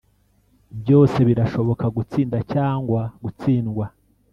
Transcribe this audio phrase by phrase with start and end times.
[0.81, 3.85] byose birashoboka gutsinda cyangwa gutsindwa